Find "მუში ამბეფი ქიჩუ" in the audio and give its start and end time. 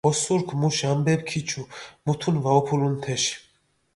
0.61-1.61